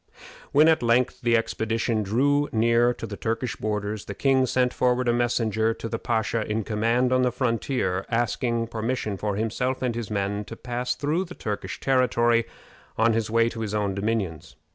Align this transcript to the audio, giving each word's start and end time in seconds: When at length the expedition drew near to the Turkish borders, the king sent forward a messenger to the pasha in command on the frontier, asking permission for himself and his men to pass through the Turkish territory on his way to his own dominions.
When 0.51 0.67
at 0.67 0.81
length 0.81 1.21
the 1.21 1.37
expedition 1.37 2.01
drew 2.01 2.49
near 2.51 2.91
to 2.91 3.05
the 3.05 3.15
Turkish 3.15 3.55
borders, 3.57 4.05
the 4.05 4.15
king 4.15 4.47
sent 4.47 4.73
forward 4.73 5.07
a 5.07 5.13
messenger 5.13 5.75
to 5.75 5.87
the 5.87 5.99
pasha 5.99 6.43
in 6.51 6.63
command 6.63 7.13
on 7.13 7.21
the 7.21 7.31
frontier, 7.31 8.07
asking 8.09 8.65
permission 8.69 9.15
for 9.15 9.35
himself 9.35 9.83
and 9.83 9.93
his 9.93 10.09
men 10.09 10.43
to 10.45 10.55
pass 10.55 10.95
through 10.95 11.25
the 11.25 11.35
Turkish 11.35 11.79
territory 11.79 12.47
on 12.97 13.13
his 13.13 13.29
way 13.29 13.47
to 13.49 13.59
his 13.61 13.75
own 13.75 13.93
dominions. 13.93 14.55